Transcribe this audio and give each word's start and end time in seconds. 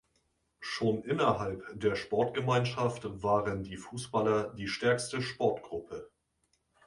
Schon 0.59 1.03
innerhalb 1.03 1.79
der 1.79 1.93
Sportgemeinschaft 1.95 3.03
waren 3.21 3.61
die 3.61 3.77
Fußballer 3.77 4.51
die 4.55 4.67
stärkste 4.67 5.21
Sportgruppe. 5.21 6.09